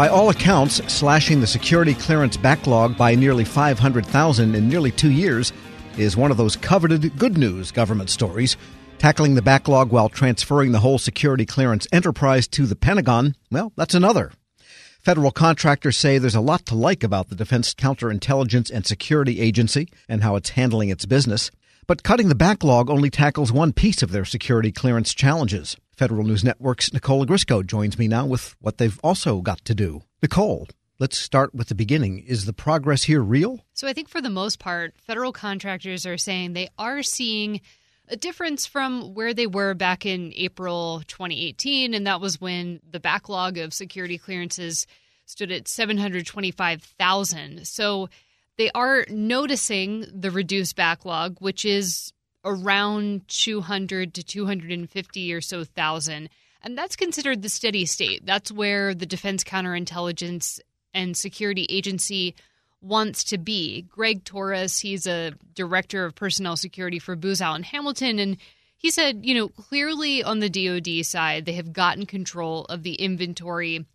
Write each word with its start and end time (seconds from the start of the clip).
By 0.00 0.08
all 0.08 0.30
accounts, 0.30 0.76
slashing 0.90 1.42
the 1.42 1.46
security 1.46 1.92
clearance 1.92 2.38
backlog 2.38 2.96
by 2.96 3.14
nearly 3.14 3.44
500,000 3.44 4.54
in 4.54 4.66
nearly 4.66 4.90
two 4.90 5.10
years 5.10 5.52
is 5.98 6.16
one 6.16 6.30
of 6.30 6.38
those 6.38 6.56
coveted 6.56 7.18
good 7.18 7.36
news 7.36 7.70
government 7.70 8.08
stories. 8.08 8.56
Tackling 8.96 9.34
the 9.34 9.42
backlog 9.42 9.92
while 9.92 10.08
transferring 10.08 10.72
the 10.72 10.80
whole 10.80 10.96
security 10.96 11.44
clearance 11.44 11.86
enterprise 11.92 12.48
to 12.48 12.64
the 12.64 12.76
Pentagon, 12.76 13.34
well, 13.50 13.74
that's 13.76 13.92
another. 13.92 14.32
Federal 15.02 15.32
contractors 15.32 15.98
say 15.98 16.16
there's 16.16 16.34
a 16.34 16.40
lot 16.40 16.64
to 16.64 16.74
like 16.74 17.04
about 17.04 17.28
the 17.28 17.36
Defense 17.36 17.74
Counterintelligence 17.74 18.70
and 18.70 18.86
Security 18.86 19.38
Agency 19.38 19.86
and 20.08 20.22
how 20.22 20.34
it's 20.34 20.48
handling 20.48 20.88
its 20.88 21.04
business. 21.04 21.50
But 21.90 22.04
cutting 22.04 22.28
the 22.28 22.36
backlog 22.36 22.88
only 22.88 23.10
tackles 23.10 23.50
one 23.50 23.72
piece 23.72 24.00
of 24.00 24.12
their 24.12 24.24
security 24.24 24.70
clearance 24.70 25.12
challenges. 25.12 25.76
Federal 25.96 26.22
News 26.22 26.44
Network's 26.44 26.92
Nicole 26.92 27.26
Ogrysko 27.26 27.66
joins 27.66 27.98
me 27.98 28.06
now 28.06 28.26
with 28.26 28.54
what 28.60 28.78
they've 28.78 29.00
also 29.02 29.40
got 29.40 29.64
to 29.64 29.74
do. 29.74 30.02
Nicole, 30.22 30.68
let's 31.00 31.18
start 31.18 31.52
with 31.52 31.66
the 31.66 31.74
beginning. 31.74 32.20
Is 32.20 32.44
the 32.44 32.52
progress 32.52 33.02
here 33.02 33.20
real? 33.20 33.64
So 33.72 33.88
I 33.88 33.92
think 33.92 34.08
for 34.08 34.20
the 34.20 34.30
most 34.30 34.60
part, 34.60 34.94
federal 35.04 35.32
contractors 35.32 36.06
are 36.06 36.16
saying 36.16 36.52
they 36.52 36.68
are 36.78 37.02
seeing 37.02 37.60
a 38.06 38.16
difference 38.16 38.66
from 38.66 39.12
where 39.14 39.34
they 39.34 39.48
were 39.48 39.74
back 39.74 40.06
in 40.06 40.32
April 40.36 41.02
2018, 41.08 41.92
and 41.92 42.06
that 42.06 42.20
was 42.20 42.40
when 42.40 42.78
the 42.88 43.00
backlog 43.00 43.58
of 43.58 43.74
security 43.74 44.16
clearances 44.16 44.86
stood 45.26 45.50
at 45.50 45.66
725,000. 45.66 47.66
So 47.66 48.08
they 48.60 48.70
are 48.74 49.06
noticing 49.08 50.04
the 50.12 50.30
reduced 50.30 50.76
backlog, 50.76 51.38
which 51.38 51.64
is 51.64 52.12
around 52.44 53.26
200 53.28 54.12
to 54.12 54.22
250 54.22 55.32
or 55.32 55.40
so 55.40 55.64
thousand. 55.64 56.28
And 56.62 56.76
that's 56.76 56.94
considered 56.94 57.40
the 57.40 57.48
steady 57.48 57.86
state. 57.86 58.26
That's 58.26 58.52
where 58.52 58.94
the 58.94 59.06
Defense 59.06 59.44
Counterintelligence 59.44 60.60
and 60.92 61.16
Security 61.16 61.66
Agency 61.70 62.34
wants 62.82 63.24
to 63.24 63.38
be. 63.38 63.86
Greg 63.88 64.24
Torres, 64.24 64.78
he's 64.78 65.06
a 65.06 65.32
director 65.54 66.04
of 66.04 66.14
personnel 66.14 66.58
security 66.58 66.98
for 66.98 67.16
Booz 67.16 67.40
Allen 67.40 67.62
Hamilton, 67.62 68.18
and 68.18 68.36
he 68.76 68.90
said, 68.90 69.24
you 69.24 69.34
know, 69.34 69.48
clearly 69.48 70.22
on 70.22 70.40
the 70.40 70.50
DoD 70.50 71.06
side, 71.06 71.46
they 71.46 71.54
have 71.54 71.72
gotten 71.72 72.04
control 72.04 72.66
of 72.66 72.82
the 72.82 72.96
inventory. 72.96 73.86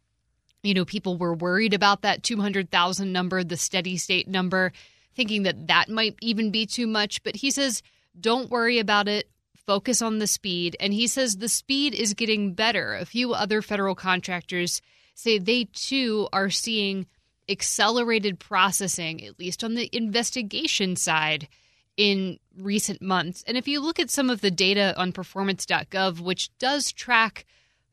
You 0.66 0.74
know, 0.74 0.86
people 0.86 1.18
were 1.18 1.34
worried 1.34 1.74
about 1.74 2.02
that 2.02 2.24
200,000 2.24 3.12
number, 3.12 3.44
the 3.44 3.58
steady 3.58 3.98
state 3.98 4.28
number, 4.28 4.72
thinking 5.16 5.44
that 5.44 5.68
that 5.68 5.90
might 5.90 6.16
even 6.22 6.52
be 6.52 6.66
too 6.66 6.88
much. 6.88 7.24
But 7.24 7.36
he 7.36 7.52
says 7.52 7.82
don't 8.20 8.50
worry 8.50 8.80
about 8.80 9.08
it. 9.08 9.30
Focus 9.66 10.02
on 10.02 10.20
the 10.20 10.28
speed. 10.28 10.78
And 10.80 10.94
he 10.94 11.08
says 11.08 11.38
the 11.38 11.50
speed 11.50 11.94
is 11.94 12.14
getting 12.14 12.54
better. 12.54 12.94
A 12.94 13.06
few 13.06 13.34
other 13.34 13.62
federal 13.62 13.96
contractors 13.96 14.82
say 15.16 15.38
they 15.38 15.66
too 15.74 16.28
are 16.32 16.50
seeing 16.50 17.08
accelerated 17.50 18.40
processing, 18.40 19.24
at 19.24 19.40
least 19.40 19.64
on 19.64 19.76
the 19.76 19.90
investigation 19.92 20.96
side, 20.96 21.48
in 21.98 22.40
recent 22.58 23.02
months. 23.02 23.44
And 23.48 23.58
if 23.58 23.68
you 23.68 23.80
look 23.80 24.00
at 24.00 24.10
some 24.10 24.30
of 24.30 24.42
the 24.42 24.52
data 24.52 24.94
on 24.98 25.12
performance.gov, 25.12 26.20
which 26.20 26.56
does 26.58 26.92
track 26.92 27.46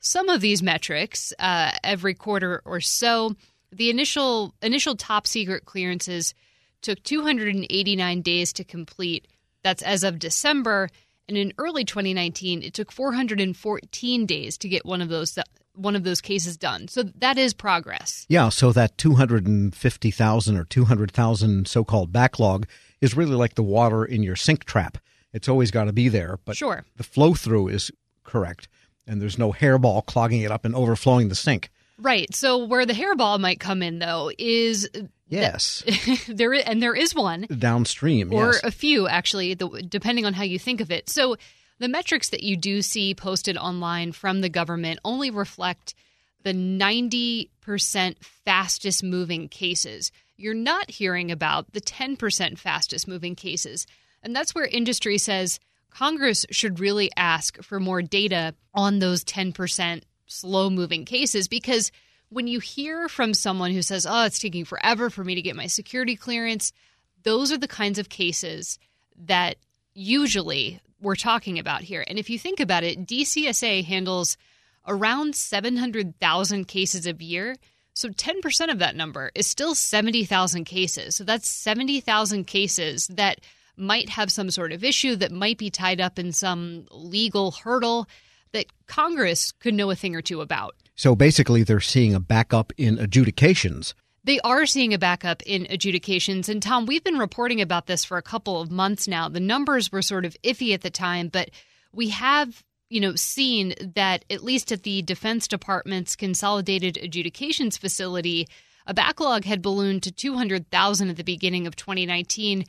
some 0.03 0.29
of 0.29 0.41
these 0.41 0.63
metrics 0.63 1.33
uh, 1.39 1.71
every 1.83 2.13
quarter 2.13 2.61
or 2.65 2.81
so, 2.81 3.35
the 3.71 3.89
initial 3.89 4.55
initial 4.61 4.97
top 4.97 5.27
secret 5.27 5.65
clearances 5.65 6.35
took 6.83 7.03
289 7.05 8.21
days 8.21 8.53
to 8.53 8.65
complete 8.65 9.29
that's 9.63 9.83
as 9.83 10.05
of 10.05 10.19
December. 10.19 10.91
And 11.29 11.39
in 11.39 11.53
early 11.57 11.85
2019, 11.85 12.63
it 12.63 12.75
took 12.75 12.91
414 12.91 14.27
days 14.27 14.59
to 14.59 14.69
get 14.69 14.85
one 14.85 15.01
of 15.01 15.09
those 15.09 15.39
one 15.75 15.97
of 15.97 16.05
those 16.05 16.21
cases 16.21 16.59
done. 16.59 16.89
So 16.89 17.05
that 17.05 17.39
is 17.39 17.55
progress. 17.55 18.27
Yeah, 18.29 18.51
so 18.51 18.73
that 18.73 18.99
250,000 18.99 20.57
or 20.57 20.65
200,000 20.65 21.67
so-called 21.67 22.13
backlog 22.13 22.67
is 23.01 23.17
really 23.17 23.35
like 23.35 23.55
the 23.55 23.63
water 23.63 24.05
in 24.05 24.23
your 24.23 24.37
sink 24.37 24.65
trap. 24.65 24.99
It's 25.33 25.49
always 25.49 25.71
got 25.71 25.85
to 25.85 25.93
be 25.95 26.09
there, 26.09 26.39
but 26.45 26.59
sure. 26.59 26.85
the 26.97 27.05
flow 27.05 27.33
through 27.33 27.69
is 27.69 27.91
correct 28.23 28.69
and 29.07 29.21
there's 29.21 29.39
no 29.39 29.53
hairball 29.53 30.05
clogging 30.05 30.43
it 30.43 30.51
up 30.51 30.65
and 30.65 30.75
overflowing 30.75 31.29
the 31.29 31.35
sink. 31.35 31.71
Right. 31.99 32.35
So 32.35 32.65
where 32.65 32.87
the 32.87 32.95
hairball 32.95 33.39
might 33.39 33.61
come 33.61 33.83
in 33.83 33.99
though 33.99 34.31
is 34.39 34.89
Yes. 35.33 35.83
there 36.29 36.53
is, 36.53 36.63
and 36.65 36.83
there 36.83 36.95
is 36.95 37.15
one 37.15 37.47
downstream, 37.59 38.33
or 38.35 38.53
yes. 38.53 38.61
a 38.63 38.71
few 38.71 39.09
actually, 39.09 39.55
the, 39.55 39.69
depending 39.89 40.27
on 40.27 40.35
how 40.35 40.43
you 40.43 40.59
think 40.59 40.83
of 40.83 40.91
it. 40.91 41.09
So 41.09 41.37
the 41.79 41.89
metrics 41.89 42.29
that 42.29 42.43
you 42.43 42.55
do 42.55 42.83
see 42.83 43.15
posted 43.15 43.57
online 43.57 44.13
from 44.13 44.43
the 44.43 44.51
government 44.51 45.01
only 45.07 45.31
reflect 45.31 45.95
the 46.43 46.53
90% 46.53 47.49
fastest 48.45 49.03
moving 49.03 49.49
cases. 49.49 50.13
You're 50.37 50.53
not 50.53 50.91
hearing 50.91 51.31
about 51.31 51.73
the 51.73 51.81
10% 51.81 52.59
fastest 52.59 53.09
moving 53.09 53.35
cases. 53.35 53.87
And 54.23 54.37
that's 54.37 54.55
where 54.55 54.67
industry 54.67 55.17
says 55.17 55.61
Congress 55.95 56.47
should 56.51 56.81
really 56.81 57.11
ask 57.17 57.63
for 57.63 57.79
more 57.79 58.03
data 58.03 58.55
on 58.75 58.99
those 58.99 59.25
10% 59.25 60.03
slow 60.27 60.71
moving 60.71 61.05
cases 61.05 61.49
because 61.49 61.93
when 62.31 62.47
you 62.47 62.61
hear 62.61 63.09
from 63.09 63.35
someone 63.35 63.73
who 63.73 63.83
says, 63.83 64.07
oh, 64.09 64.25
it's 64.25 64.39
taking 64.39 64.65
forever 64.65 65.11
for 65.11 65.23
me 65.23 65.35
to 65.35 65.43
get 65.43 65.55
my 65.55 65.67
security 65.67 66.17
clearance, 66.17 66.73
those 67.25 67.53
are 67.53 67.59
the 67.59 67.69
kinds 67.69 67.99
of 67.99 68.09
cases 68.09 68.79
that 69.27 69.57
usually 69.95 70.81
we're 71.01 71.15
talking 71.15 71.59
about 71.59 71.83
here. 71.83 72.05
And 72.07 72.19
if 72.19 72.31
you 72.31 72.39
think 72.39 72.59
about 72.59 72.85
it, 72.85 73.07
DCSA 73.07 73.85
handles 73.85 74.39
around 74.87 75.37
700,000 75.37 76.67
cases 76.67 77.07
a 77.07 77.13
year. 77.13 77.57
So 77.95 78.09
10% 78.09 78.73
of 78.73 78.79
that 78.79 78.97
number 78.97 79.31
is 79.35 79.47
still 79.47 79.75
70,000 79.75 80.65
cases. 80.65 81.17
So 81.17 81.25
that's 81.25 81.51
70,000 81.51 82.47
cases 82.47 83.09
that 83.09 83.41
might 83.77 84.09
have 84.09 84.31
some 84.31 84.51
sort 84.51 84.73
of 84.73 84.85
issue 84.85 85.17
that 85.17 85.33
might 85.33 85.59
be 85.59 85.71
tied 85.71 86.01
up 86.01 86.19
in 86.19 86.33
some 86.33 86.87
legal 86.91 87.53
hurdle 87.53 88.09
that 88.53 88.67
Congress 88.87 89.53
could 89.53 89.75
know 89.75 89.91
a 89.91 89.95
thing 89.95 90.15
or 90.15 90.23
two 90.23 90.41
about. 90.41 90.77
So 90.95 91.15
basically, 91.15 91.63
they're 91.63 91.81
seeing 91.81 92.15
a 92.15 92.21
backup 92.21 92.73
in 92.77 92.99
adjudications. 92.99 93.95
They 94.25 94.39
are 94.41 94.67
seeing 94.67 94.95
a 94.95 94.99
backup 94.99 95.43
in 95.43 95.67
adjudications. 95.69 96.49
And 96.49 96.63
Tom, 96.63 96.87
we've 96.87 97.03
been 97.03 97.19
reporting 97.19 97.61
about 97.61 97.87
this 97.87 98.05
for 98.05 98.19
a 98.19 98.23
couple 98.23 98.61
of 98.61 98.71
months 98.71 99.09
now. 99.09 99.29
The 99.29 99.41
numbers 99.41 99.91
were 99.91 100.03
sort 100.03 100.25
of 100.25 100.37
iffy 100.45 100.75
at 100.75 100.83
the 100.83 100.91
time, 100.91 101.29
but 101.29 101.51
we 101.93 102.11
have 102.11 102.63
you 102.89 103.01
know 103.01 103.15
seen 103.17 103.75
that 103.95 104.25
at 104.29 104.45
least 104.45 104.71
at 104.71 104.83
the 104.83 105.01
defense 105.03 105.49
department's 105.49 106.15
consolidated 106.15 106.99
adjudications 106.99 107.79
facility 107.79 108.47
a 108.87 108.95
backlog 108.95 109.45
had 109.45 109.63
ballooned 109.63 110.03
to 110.03 110.13
200,000 110.13 111.09
at 111.09 111.17
the 111.17 111.25
beginning 111.25 111.67
of 111.67 111.77
2019 111.77 112.65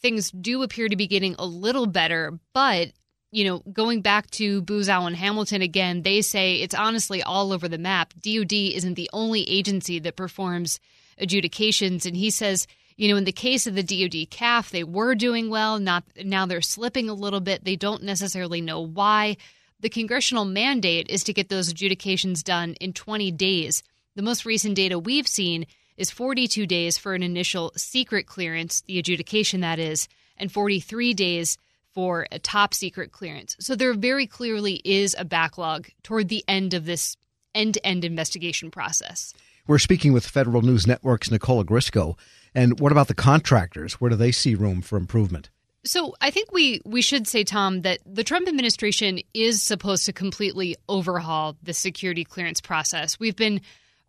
things 0.00 0.30
do 0.30 0.62
appear 0.62 0.88
to 0.88 0.96
be 0.96 1.06
getting 1.06 1.34
a 1.38 1.46
little 1.46 1.86
better 1.86 2.38
but 2.52 2.92
you 3.30 3.44
know, 3.44 3.58
going 3.72 4.00
back 4.00 4.30
to 4.32 4.62
Booz 4.62 4.88
Allen 4.88 5.14
Hamilton 5.14 5.60
again, 5.60 6.02
they 6.02 6.22
say 6.22 6.56
it's 6.56 6.74
honestly 6.74 7.22
all 7.22 7.52
over 7.52 7.68
the 7.68 7.78
map. 7.78 8.14
DoD 8.14 8.52
isn't 8.52 8.94
the 8.94 9.10
only 9.12 9.48
agency 9.48 9.98
that 9.98 10.16
performs 10.16 10.80
adjudications, 11.18 12.06
and 12.06 12.16
he 12.16 12.30
says, 12.30 12.66
you 12.96 13.08
know, 13.08 13.16
in 13.16 13.24
the 13.24 13.32
case 13.32 13.66
of 13.66 13.74
the 13.74 13.82
DoD 13.82 14.30
CAF, 14.30 14.70
they 14.70 14.82
were 14.82 15.14
doing 15.14 15.50
well. 15.50 15.78
Not 15.78 16.04
now 16.24 16.46
they're 16.46 16.60
slipping 16.60 17.08
a 17.08 17.14
little 17.14 17.40
bit. 17.40 17.64
They 17.64 17.76
don't 17.76 18.02
necessarily 18.02 18.60
know 18.60 18.80
why. 18.80 19.36
The 19.80 19.88
congressional 19.88 20.44
mandate 20.44 21.08
is 21.08 21.22
to 21.24 21.32
get 21.32 21.48
those 21.48 21.68
adjudications 21.68 22.42
done 22.42 22.74
in 22.80 22.92
20 22.92 23.30
days. 23.32 23.82
The 24.16 24.22
most 24.22 24.44
recent 24.44 24.74
data 24.74 24.98
we've 24.98 25.28
seen 25.28 25.66
is 25.98 26.10
42 26.10 26.66
days 26.66 26.96
for 26.96 27.14
an 27.14 27.22
initial 27.22 27.72
secret 27.76 28.26
clearance, 28.26 28.80
the 28.86 28.98
adjudication 28.98 29.60
that 29.60 29.78
is, 29.78 30.08
and 30.38 30.50
43 30.50 31.12
days 31.12 31.58
for 31.92 32.26
a 32.30 32.38
top 32.38 32.72
secret 32.72 33.12
clearance. 33.12 33.56
So 33.60 33.74
there 33.74 33.92
very 33.92 34.26
clearly 34.26 34.80
is 34.84 35.14
a 35.18 35.24
backlog 35.24 35.88
toward 36.02 36.28
the 36.28 36.44
end 36.48 36.72
of 36.72 36.86
this 36.86 37.16
end 37.54 37.74
to 37.74 37.84
end 37.84 38.04
investigation 38.04 38.70
process. 38.70 39.34
We're 39.66 39.78
speaking 39.78 40.12
with 40.12 40.26
Federal 40.26 40.62
News 40.62 40.86
Network's 40.86 41.30
Nicole 41.30 41.62
Ogrysko. 41.62 42.16
And 42.54 42.80
what 42.80 42.92
about 42.92 43.08
the 43.08 43.14
contractors? 43.14 43.94
Where 43.94 44.08
do 44.08 44.16
they 44.16 44.32
see 44.32 44.54
room 44.54 44.80
for 44.80 44.96
improvement? 44.96 45.50
So 45.84 46.14
I 46.20 46.30
think 46.30 46.52
we 46.52 46.80
we 46.84 47.02
should 47.02 47.26
say, 47.26 47.44
Tom, 47.44 47.82
that 47.82 47.98
the 48.06 48.24
Trump 48.24 48.48
administration 48.48 49.20
is 49.34 49.62
supposed 49.62 50.06
to 50.06 50.12
completely 50.12 50.76
overhaul 50.88 51.56
the 51.62 51.74
security 51.74 52.24
clearance 52.24 52.60
process. 52.60 53.18
We've 53.18 53.36
been 53.36 53.60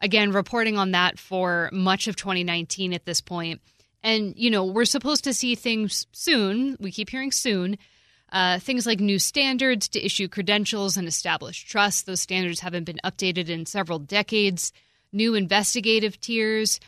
again 0.02 0.32
reporting 0.32 0.78
on 0.78 0.92
that 0.92 1.20
for 1.20 1.70
much 1.72 2.08
of 2.08 2.16
2019 2.16 2.94
at 2.94 3.06
this 3.06 3.22
point. 3.22 3.62
And, 4.04 4.34
you 4.38 4.50
know, 4.50 4.64
we're 4.66 4.86
supposed 4.86 5.26
to 5.26 5.34
see 5.34 5.56
things 5.56 6.08
soon. 6.12 6.78
We 6.80 6.92
keep 6.92 7.10
hearing 7.10 7.32
soon. 7.32 7.78
Uh, 8.32 8.60
things 8.60 8.86
like 8.86 9.00
new 9.00 9.20
standards 9.20 9.88
to 9.90 10.06
issue 10.06 10.28
credentials 10.28 10.98
and 10.98 11.08
establish 11.08 11.66
trust. 11.66 12.06
Those 12.06 12.22
standards 12.22 12.60
haven't 12.60 12.84
been 12.84 13.00
updated 13.04 13.50
in 13.50 13.66
several 13.66 14.00
decades. 14.00 14.72
New 15.12 15.34
investigative 15.34 16.20
tiers, 16.22 16.80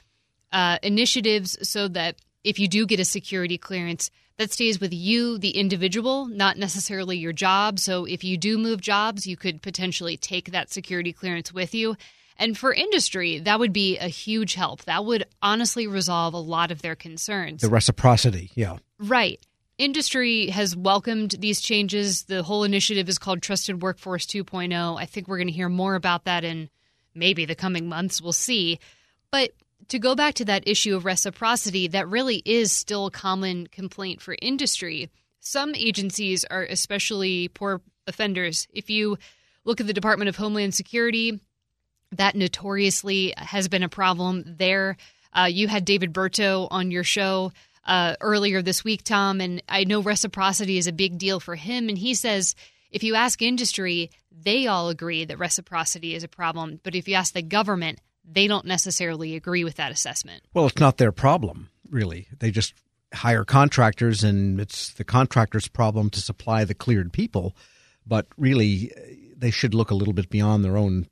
uh, 0.52 0.78
initiatives 0.84 1.58
so 1.68 1.88
that 1.88 2.16
if 2.44 2.60
you 2.60 2.68
do 2.68 2.86
get 2.86 3.00
a 3.00 3.06
security 3.06 3.58
clearance, 3.58 4.12
that 4.38 4.52
stays 4.52 4.80
with 4.80 4.94
you, 4.94 5.38
the 5.38 5.52
individual, 5.52 6.26
not 6.26 6.58
necessarily 6.58 7.18
your 7.18 7.34
job. 7.34 7.78
So 7.78 8.06
if 8.06 8.24
you 8.24 8.38
do 8.38 8.58
move 8.58 8.82
jobs, 8.82 9.28
you 9.28 9.38
could 9.38 9.62
potentially 9.62 10.18
take 10.18 10.52
that 10.52 10.72
security 10.72 11.14
clearance 11.14 11.54
with 11.54 11.76
you. 11.76 11.96
And 12.42 12.58
for 12.58 12.74
industry, 12.74 13.38
that 13.38 13.60
would 13.60 13.72
be 13.72 14.00
a 14.00 14.08
huge 14.08 14.56
help. 14.56 14.86
That 14.86 15.06
would 15.06 15.26
honestly 15.44 15.86
resolve 15.86 16.34
a 16.34 16.40
lot 16.40 16.72
of 16.72 16.82
their 16.82 16.96
concerns. 16.96 17.62
The 17.62 17.70
reciprocity, 17.70 18.50
yeah. 18.56 18.78
Right. 18.98 19.40
Industry 19.78 20.48
has 20.48 20.76
welcomed 20.76 21.36
these 21.38 21.62
changes. 21.62 22.24
The 22.24 22.42
whole 22.42 22.64
initiative 22.64 23.08
is 23.08 23.20
called 23.20 23.44
Trusted 23.44 23.84
Workforce 23.84 24.26
2.0. 24.26 25.00
I 25.00 25.06
think 25.06 25.28
we're 25.28 25.38
going 25.38 25.50
to 25.50 25.54
hear 25.54 25.70
more 25.70 25.94
about 25.94 26.26
that 26.26 26.44
in 26.44 26.72
maybe 27.14 27.46
the 27.46 27.54
coming 27.54 27.88
months. 27.88 28.20
We'll 28.20 28.34
see. 28.34 28.80
But 29.30 29.52
to 29.90 30.00
go 30.00 30.16
back 30.16 30.34
to 30.36 30.46
that 30.46 30.68
issue 30.68 30.96
of 30.96 31.06
reciprocity, 31.06 31.90
that 31.90 32.08
really 32.08 32.42
is 32.44 32.72
still 32.72 33.06
a 33.06 33.12
common 33.12 33.68
complaint 33.68 34.20
for 34.20 34.36
industry. 34.42 35.12
Some 35.42 35.76
agencies 35.76 36.44
are 36.46 36.64
especially 36.64 37.50
poor 37.50 37.82
offenders. 38.08 38.68
If 38.74 38.90
you 38.90 39.20
look 39.64 39.80
at 39.80 39.86
the 39.86 39.94
Department 39.94 40.30
of 40.30 40.38
Homeland 40.38 40.74
Security, 40.74 41.40
that 42.12 42.36
notoriously 42.36 43.34
has 43.38 43.68
been 43.68 43.84
a 43.84 43.90
problem 43.90 44.44
there. 44.46 44.98
Uh, 45.34 45.48
you 45.50 45.68
had 45.68 45.86
David 45.86 46.14
Berteau 46.14 46.68
on 46.70 46.92
your 46.92 47.04
show 47.04 47.52
uh, 47.86 48.16
earlier 48.22 48.62
this 48.62 48.84
week, 48.84 49.04
Tom, 49.04 49.42
and 49.42 49.64
I 49.68 49.86
know 49.86 50.02
reciprocity 50.02 50.78
is 50.78 50.88
a 50.88 50.94
big 50.94 51.18
deal 51.18 51.40
for 51.40 51.56
him. 51.56 51.90
And 51.90 51.98
he 51.98 52.14
says 52.14 52.56
if 52.92 53.04
you 53.04 53.16
ask 53.16 53.42
industry, 53.42 54.12
they 54.32 54.68
all 54.68 54.90
agree 54.90 55.26
that 55.26 55.40
reciprocity 55.40 56.14
is 56.14 56.24
a 56.24 56.28
problem. 56.28 56.80
But 56.84 56.96
if 56.96 57.08
you 57.08 57.16
ask 57.16 57.34
the 57.34 57.42
government, 57.42 58.00
they 58.30 58.48
don't 58.48 58.66
necessarily 58.66 59.36
agree 59.36 59.64
with 59.64 59.76
that 59.76 59.92
assessment. 59.92 60.44
Well, 60.54 60.68
it's 60.68 60.80
not 60.80 60.98
their 60.98 61.12
problem, 61.12 61.70
really. 61.90 62.28
They 62.40 62.52
just 62.52 62.74
hire 63.14 63.46
contractors, 63.46 64.24
and 64.24 64.60
it's 64.60 64.94
the 64.94 65.04
contractor's 65.04 65.68
problem 65.68 66.10
to 66.12 66.20
supply 66.20 66.66
the 66.66 66.74
cleared 66.74 67.14
people. 67.14 67.56
But 68.06 68.28
really, 68.38 68.92
they 69.38 69.52
should 69.52 69.74
look 69.74 69.92
a 69.92 69.96
little 69.96 70.14
bit 70.14 70.30
beyond 70.30 70.64
their 70.64 70.78
own 70.78 71.08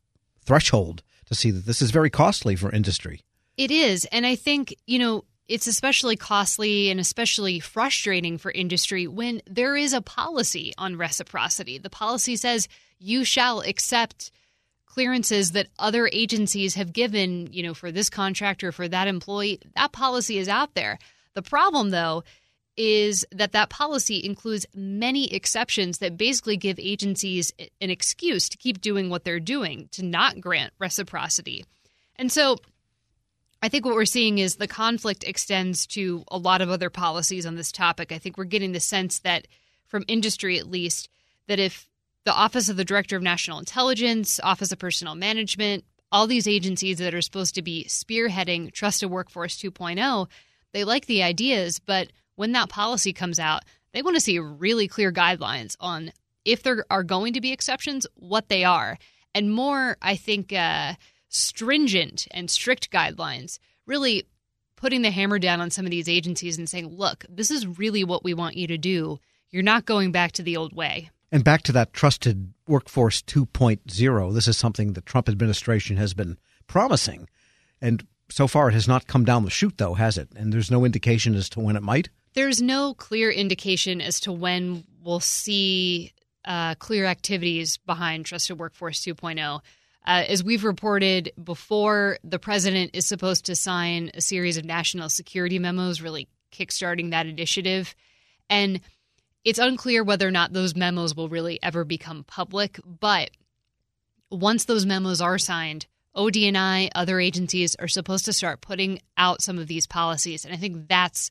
threshold 0.49 1.03
to 1.27 1.35
see 1.35 1.51
that 1.51 1.67
this 1.67 1.79
is 1.79 1.91
very 1.91 2.09
costly 2.09 2.55
for 2.55 2.71
industry. 2.71 3.21
It 3.55 3.69
is. 3.69 4.05
And 4.05 4.25
I 4.25 4.33
think, 4.33 4.75
you 4.87 4.97
know, 4.97 5.25
it's 5.47 5.67
especially 5.67 6.15
costly 6.15 6.89
and 6.89 6.99
especially 6.99 7.59
frustrating 7.59 8.39
for 8.39 8.49
industry 8.49 9.05
when 9.05 9.43
there 9.45 9.75
is 9.75 9.93
a 9.93 10.01
policy 10.01 10.73
on 10.75 10.97
reciprocity. 10.97 11.77
The 11.77 11.91
policy 11.91 12.35
says 12.35 12.67
you 12.97 13.23
shall 13.23 13.61
accept 13.61 14.31
clearances 14.87 15.51
that 15.51 15.67
other 15.77 16.09
agencies 16.11 16.73
have 16.73 16.93
given, 16.93 17.47
you 17.51 17.61
know, 17.61 17.75
for 17.75 17.91
this 17.91 18.09
contractor, 18.09 18.71
for 18.71 18.87
that 18.87 19.07
employee. 19.07 19.59
That 19.75 19.91
policy 19.91 20.39
is 20.39 20.49
out 20.49 20.73
there. 20.73 20.97
The 21.35 21.43
problem, 21.43 21.91
though, 21.91 22.23
is 22.81 23.25
that 23.33 23.51
that 23.51 23.69
policy 23.69 24.23
includes 24.23 24.65
many 24.73 25.33
exceptions 25.33 25.97
that 25.97 26.15
basically 26.15 26.55
give 26.55 26.79
agencies 26.79 27.51
an 27.59 27.89
excuse 27.89 28.47
to 28.47 28.57
keep 28.57 28.79
doing 28.79 29.09
what 29.09 29.25
they're 29.25 29.37
doing, 29.37 29.89
to 29.91 30.01
not 30.01 30.39
grant 30.39 30.71
reciprocity. 30.79 31.65
And 32.15 32.31
so 32.31 32.55
I 33.61 33.67
think 33.67 33.83
what 33.83 33.95
we're 33.95 34.05
seeing 34.05 34.37
is 34.37 34.55
the 34.55 34.65
conflict 34.65 35.25
extends 35.25 35.85
to 35.87 36.23
a 36.29 36.37
lot 36.37 36.61
of 36.61 36.69
other 36.69 36.89
policies 36.89 37.45
on 37.45 37.55
this 37.55 37.73
topic. 37.73 38.13
I 38.13 38.17
think 38.17 38.37
we're 38.37 38.45
getting 38.45 38.71
the 38.71 38.79
sense 38.79 39.19
that, 39.19 39.49
from 39.87 40.05
industry 40.07 40.57
at 40.57 40.71
least, 40.71 41.09
that 41.47 41.59
if 41.59 41.85
the 42.23 42.33
Office 42.33 42.69
of 42.69 42.77
the 42.77 42.85
Director 42.85 43.17
of 43.17 43.23
National 43.23 43.59
Intelligence, 43.59 44.39
Office 44.41 44.71
of 44.71 44.79
Personnel 44.79 45.15
Management, 45.15 45.83
all 46.13 46.27
these 46.27 46.47
agencies 46.47 46.99
that 46.99 47.13
are 47.13 47.21
supposed 47.21 47.55
to 47.55 47.61
be 47.61 47.83
spearheading 47.89 48.71
Trusted 48.71 49.09
Workforce 49.09 49.57
2.0, 49.57 50.29
they 50.71 50.85
like 50.85 51.07
the 51.07 51.23
ideas, 51.23 51.79
but 51.79 52.09
when 52.39 52.53
that 52.53 52.69
policy 52.69 53.11
comes 53.11 53.37
out, 53.37 53.65
they 53.91 54.01
want 54.01 54.15
to 54.15 54.21
see 54.21 54.39
really 54.39 54.87
clear 54.87 55.11
guidelines 55.11 55.75
on 55.81 56.13
if 56.45 56.63
there 56.63 56.85
are 56.89 57.03
going 57.03 57.33
to 57.33 57.41
be 57.41 57.51
exceptions, 57.51 58.07
what 58.15 58.47
they 58.47 58.63
are, 58.63 58.97
and 59.35 59.51
more, 59.51 59.97
I 60.01 60.15
think, 60.15 60.53
uh, 60.53 60.93
stringent 61.27 62.29
and 62.31 62.49
strict 62.49 62.91
guidelines, 62.91 63.59
really 63.85 64.25
putting 64.77 65.01
the 65.01 65.11
hammer 65.11 65.37
down 65.37 65.59
on 65.59 65.69
some 65.69 65.83
of 65.83 65.91
these 65.91 66.07
agencies 66.07 66.57
and 66.57 66.69
saying, 66.69 66.87
look, 66.87 67.25
this 67.27 67.51
is 67.51 67.67
really 67.77 68.05
what 68.05 68.23
we 68.23 68.33
want 68.33 68.55
you 68.55 68.67
to 68.67 68.77
do. 68.77 69.19
You're 69.49 69.61
not 69.61 69.85
going 69.85 70.13
back 70.13 70.31
to 70.33 70.41
the 70.41 70.55
old 70.55 70.73
way. 70.73 71.09
And 71.33 71.43
back 71.43 71.63
to 71.63 71.73
that 71.73 71.91
trusted 71.91 72.53
workforce 72.69 73.21
2.0, 73.21 74.33
this 74.33 74.47
is 74.47 74.55
something 74.55 74.93
the 74.93 75.01
Trump 75.01 75.27
administration 75.27 75.97
has 75.97 76.13
been 76.13 76.37
promising. 76.67 77.27
And 77.81 78.07
so 78.29 78.47
far, 78.47 78.69
it 78.69 78.73
has 78.73 78.87
not 78.87 79.07
come 79.07 79.25
down 79.25 79.43
the 79.43 79.49
chute, 79.49 79.77
though, 79.77 79.95
has 79.95 80.17
it? 80.17 80.29
And 80.37 80.53
there's 80.53 80.71
no 80.71 80.85
indication 80.85 81.35
as 81.35 81.49
to 81.49 81.59
when 81.59 81.75
it 81.75 81.83
might? 81.83 82.07
There's 82.33 82.61
no 82.61 82.93
clear 82.93 83.31
indication 83.31 84.01
as 84.01 84.19
to 84.21 84.31
when 84.31 84.83
we'll 85.01 85.19
see 85.19 86.13
uh, 86.45 86.75
clear 86.75 87.05
activities 87.05 87.77
behind 87.77 88.25
Trusted 88.25 88.59
Workforce 88.59 89.03
2.0. 89.03 89.61
Uh, 90.05 90.23
as 90.27 90.43
we've 90.43 90.63
reported 90.63 91.31
before, 91.41 92.17
the 92.23 92.39
president 92.39 92.91
is 92.93 93.05
supposed 93.05 93.45
to 93.45 93.55
sign 93.55 94.11
a 94.13 94.21
series 94.21 94.57
of 94.57 94.65
national 94.65 95.09
security 95.09 95.59
memos, 95.59 96.01
really 96.01 96.27
kickstarting 96.51 97.11
that 97.11 97.27
initiative. 97.27 97.95
And 98.49 98.81
it's 99.43 99.59
unclear 99.59 100.03
whether 100.03 100.27
or 100.27 100.31
not 100.31 100.53
those 100.53 100.75
memos 100.75 101.15
will 101.15 101.29
really 101.29 101.59
ever 101.61 101.83
become 101.83 102.23
public. 102.23 102.79
But 102.85 103.31
once 104.31 104.65
those 104.65 104.85
memos 104.85 105.21
are 105.21 105.37
signed, 105.37 105.87
ODNI, 106.15 106.89
other 106.95 107.19
agencies 107.19 107.75
are 107.75 107.87
supposed 107.87 108.25
to 108.25 108.33
start 108.33 108.61
putting 108.61 108.99
out 109.17 109.41
some 109.41 109.59
of 109.59 109.67
these 109.67 109.85
policies. 109.85 110.45
And 110.45 110.53
I 110.53 110.57
think 110.57 110.87
that's 110.87 111.29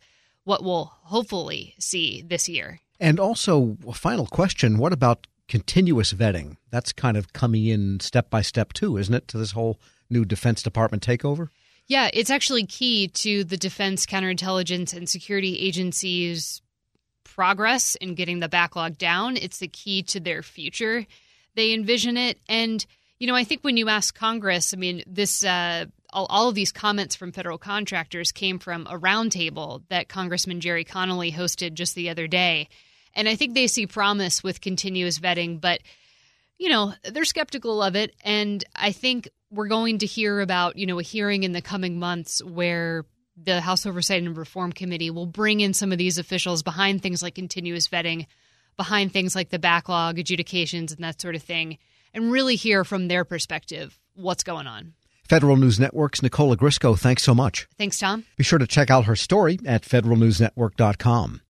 what 0.49 0.65
we'll 0.65 0.91
hopefully 1.03 1.75
see 1.79 2.23
this 2.23 2.49
year. 2.49 2.81
And 2.99 3.21
also, 3.21 3.77
a 3.87 3.93
final 3.93 4.27
question 4.27 4.79
what 4.79 4.95
about 4.95 5.27
continuous 5.47 6.15
vetting? 6.15 6.57
That's 6.71 6.91
kind 6.91 7.19
of 7.19 7.35
coming 7.35 7.67
in 7.67 8.01
step 8.01 8.31
by 8.31 8.41
step, 8.41 8.73
too, 8.73 8.97
isn't 8.97 9.15
it, 9.15 9.29
to 9.29 9.37
this 9.37 9.53
whole 9.53 9.79
new 10.09 10.25
Defense 10.25 10.63
Department 10.63 11.07
takeover? 11.07 11.51
Yeah, 11.87 12.09
it's 12.15 12.31
actually 12.31 12.65
key 12.65 13.09
to 13.09 13.45
the 13.45 13.59
defense, 13.59 14.07
counterintelligence, 14.07 14.97
and 14.97 15.07
security 15.07 15.59
agencies' 15.59 16.63
progress 17.25 17.95
in 17.97 18.15
getting 18.15 18.41
the 18.41 18.49
backlog 18.49 18.97
down. 18.97 19.37
It's 19.37 19.59
the 19.59 19.69
key 19.69 20.03
to 20.05 20.21
their 20.21 20.43
future. 20.43 21.07
They 21.57 21.75
envision 21.75 22.17
it. 22.17 22.39
And, 22.49 22.85
you 23.19 23.27
know, 23.27 23.35
I 23.35 23.45
think 23.45 23.63
when 23.63 23.77
you 23.77 23.91
ask 23.91 24.15
Congress, 24.15 24.73
I 24.73 24.79
mean, 24.79 25.03
this 25.07 25.45
uh, 25.45 25.87
all, 26.11 26.27
all 26.31 26.49
of 26.49 26.55
these 26.55 26.73
comments 26.73 27.15
from 27.15 27.33
federal 27.33 27.59
contractors 27.59 28.33
came 28.33 28.59
from 28.59 28.87
a 28.87 28.99
roundtable 28.99 29.83
that 29.89 30.09
Congressman 30.09 30.61
Gerry 30.61 30.85
Connolly 30.85 31.33
hosted 31.33 31.75
just 31.75 31.95
the 31.95 32.11
other 32.11 32.27
day. 32.27 32.69
And 33.15 33.29
I 33.29 33.37
think 33.37 33.55
they 33.55 33.67
see 33.67 33.87
promise 33.87 34.43
with 34.43 34.61
continuous 34.61 35.19
vetting, 35.19 35.61
but 35.61 35.81
you 36.59 36.69
know, 36.69 36.93
they're 37.05 37.25
skeptical 37.25 37.83
of 37.83 37.95
it. 37.97 38.15
And 38.25 38.65
I 38.75 38.93
think 38.93 39.29
we're 39.51 39.69
going 39.69 39.99
to 39.99 40.07
hear 40.07 40.41
about, 40.41 40.77
you 40.77 40.87
know, 40.87 40.99
a 40.99 41.05
hearing 41.05 41.45
in 41.45 41.53
the 41.53 41.63
coming 41.63 41.99
months 41.99 42.43
where 42.43 43.05
the 43.41 43.61
House 43.61 43.87
Oversight 43.87 44.23
and 44.23 44.37
Reform 44.37 44.73
Committee 44.73 45.11
will 45.11 45.27
bring 45.27 45.61
in 45.61 45.73
some 45.73 45.93
of 45.93 45.99
these 45.99 46.19
officials 46.19 46.63
behind 46.63 47.01
things 47.03 47.23
like 47.23 47.37
continuous 47.37 47.89
vetting, 47.89 48.27
behind 48.77 49.13
things 49.13 49.37
like 49.37 49.51
the 49.51 49.59
backlog 49.59 50.19
adjudications 50.19 50.93
and 50.93 51.03
that 51.05 51.21
sort 51.21 51.37
of 51.37 51.43
thing, 51.43 51.79
and 52.13 52.33
really 52.33 52.57
hear 52.57 52.85
from 52.85 53.07
their 53.07 53.25
perspective 53.25 53.99
what's 54.15 54.43
going 54.43 54.67
on. 54.67 54.95
Federal 55.29 55.57
News 55.57 55.79
Network's 55.79 56.23
Nicola 56.23 56.57
Ogrysko, 56.57 56.99
thanks 56.99 57.23
so 57.23 57.35
much. 57.35 57.69
Thanks, 57.77 57.99
Tom. 57.99 58.25
Be 58.37 58.45
sure 58.45 58.59
to 58.59 58.67
check 58.67 58.91
out 58.91 59.05
her 59.05 59.15
story 59.15 59.59
at 59.67 59.83
federalnewsnetwork.com. 59.83 61.43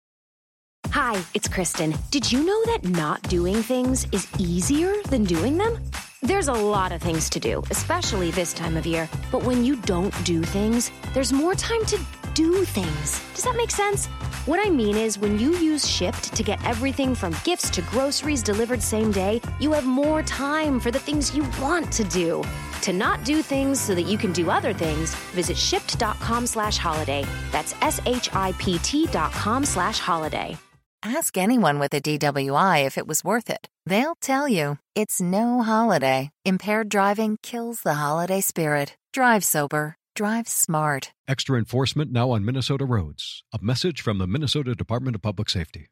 Hi, 0.91 1.23
it's 1.35 1.49
Kristen. 1.49 1.95
Did 2.11 2.33
you 2.33 2.45
know 2.45 2.65
that 2.67 2.85
not 2.85 3.23
doing 3.29 3.63
things 3.63 4.07
is 4.11 4.27
easier 4.39 4.95
than 5.11 5.25
doing 5.25 5.59
them? 5.59 5.79
There's 6.23 6.49
a 6.49 6.53
lot 6.53 6.91
of 6.91 7.01
things 7.01 7.31
to 7.31 7.41
do, 7.41 7.63
especially 7.71 8.33
this 8.33 8.53
time 8.53 8.77
of 8.77 8.85
year. 8.85 9.09
But 9.31 9.45
when 9.45 9.65
you 9.65 9.77
don't 9.77 10.15
do 10.25 10.43
things, 10.43 10.91
there's 11.15 11.33
more 11.33 11.55
time 11.55 11.85
to 11.87 12.01
do 12.35 12.65
things. 12.65 13.21
Does 13.35 13.45
that 13.45 13.57
make 13.57 13.71
sense? 13.71 14.07
What 14.47 14.65
I 14.67 14.71
mean 14.71 14.97
is, 14.97 15.19
when 15.19 15.39
you 15.39 15.55
use 15.57 15.85
Shipt 15.85 16.35
to 16.35 16.43
get 16.43 16.65
everything 16.65 17.15
from 17.15 17.37
gifts 17.45 17.71
to 17.71 17.83
groceries 17.83 18.43
delivered 18.43 18.83
same 18.83 19.13
day, 19.13 19.41
you 19.61 19.73
have 19.73 19.87
more 19.87 20.23
time 20.23 20.81
for 20.81 20.91
the 20.91 20.99
things 20.99 21.37
you 21.37 21.47
want 21.61 21.93
to 21.93 22.05
do. 22.05 22.43
To 22.83 22.93
not 22.93 23.25
do 23.25 23.43
things 23.43 23.81
so 23.81 23.95
that 23.95 24.07
you 24.07 24.17
can 24.19 24.33
do 24.33 24.51
other 24.51 24.73
things, 24.73 25.15
visit 25.35 25.57
shipt.com 25.57 26.47
slash 26.47 26.77
holiday. 26.79 27.25
That's 27.53 27.75
S-H-I-P-T 27.83 29.07
dot 29.07 29.33
com 29.33 29.65
slash 29.65 29.99
holiday. 29.99 30.57
Ask 31.03 31.39
anyone 31.39 31.79
with 31.79 31.95
a 31.95 32.01
DWI 32.01 32.85
if 32.85 32.99
it 32.99 33.07
was 33.07 33.23
worth 33.23 33.51
it. 33.51 33.69
They'll 33.87 34.17
tell 34.17 34.49
you. 34.49 34.79
It's 34.97 35.21
no 35.21 35.63
holiday. 35.63 36.31
Impaired 36.45 36.89
driving 36.89 37.39
kills 37.43 37.83
the 37.83 37.95
holiday 37.95 38.41
spirit. 38.41 38.97
Drive 39.13 39.45
sober. 39.45 39.97
Drive 40.17 40.49
smart. 40.49 41.13
Extra 41.29 41.57
enforcement 41.59 42.11
now 42.11 42.31
on 42.33 42.45
Minnesota 42.45 42.85
roads. 42.85 43.45
A 43.53 43.59
message 43.63 44.01
from 44.03 44.19
the 44.19 44.27
Minnesota 44.27 44.75
Department 44.75 45.15
of 45.15 45.23
Public 45.23 45.49
Safety. 45.49 45.87